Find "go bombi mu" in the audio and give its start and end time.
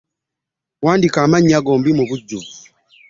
1.63-2.03